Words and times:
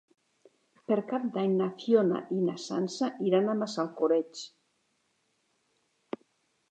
Per 0.91 0.95
Cap 1.09 1.25
d'Any 1.33 1.51
na 1.57 1.67
Fiona 1.83 2.21
i 2.37 2.39
na 2.47 2.55
Sança 2.63 3.09
iran 3.27 3.51
a 3.53 3.57
Massalcoreig. 3.59 4.45